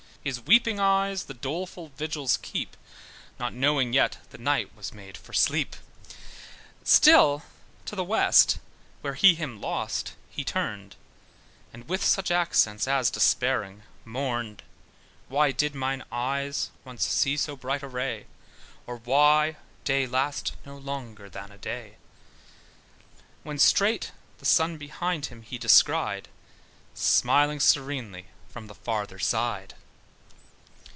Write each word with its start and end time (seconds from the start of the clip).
His 0.23 0.39
weeping 0.39 0.79
eyes 0.79 1.23
the 1.23 1.33
doleful 1.33 1.87
vigils 1.97 2.37
keep, 2.43 2.77
Not 3.39 3.55
knowing 3.55 3.91
yet 3.91 4.19
the 4.29 4.37
night 4.37 4.69
was 4.75 4.93
made 4.93 5.17
for 5.17 5.33
sleep; 5.33 5.75
Still 6.83 7.41
to 7.85 7.95
the 7.95 8.03
west, 8.03 8.59
where 9.01 9.15
he 9.15 9.33
him 9.33 9.59
lost, 9.59 10.13
he 10.29 10.43
turned, 10.43 10.95
And 11.73 11.89
with 11.89 12.03
such 12.05 12.29
accents 12.29 12.87
as 12.87 13.09
despairing 13.09 13.81
mourned: 14.05 14.61
`Why 15.27 15.57
did 15.57 15.73
mine 15.73 16.03
eyes 16.11 16.69
once 16.85 17.07
see 17.07 17.35
so 17.35 17.55
bright 17.55 17.81
a 17.81 17.87
ray; 17.87 18.27
Or 18.85 18.97
why 18.97 19.55
day 19.85 20.05
last 20.05 20.53
no 20.63 20.77
longer 20.77 21.31
than 21.31 21.51
a 21.51 21.57
day?' 21.57 21.95
When 23.41 23.57
straight 23.57 24.11
the 24.37 24.45
sun 24.45 24.77
behind 24.77 25.25
him 25.33 25.41
he 25.41 25.57
descried, 25.57 26.27
Smiling 26.93 27.59
serenely 27.59 28.27
from 28.49 28.67
the 28.67 28.75
further 28.75 29.17
side. 29.17 29.73